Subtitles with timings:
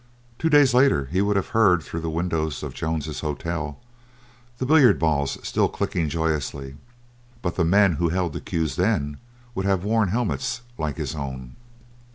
[0.39, 3.79] Two days later he would have heard through the windows of Jones's Hotel
[4.57, 6.75] the billiard balls still clicking joyously,
[7.43, 9.17] but the men who held the cues then
[9.53, 11.55] would have worn helmets like his own.